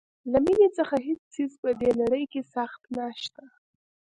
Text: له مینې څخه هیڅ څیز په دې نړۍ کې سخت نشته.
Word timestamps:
له 0.31 0.37
مینې 0.45 0.69
څخه 0.77 0.95
هیڅ 1.07 1.21
څیز 1.33 1.51
په 1.61 1.69
دې 1.79 1.89
نړۍ 2.01 2.23
کې 2.31 2.41
سخت 2.55 2.81
نشته. 2.97 3.43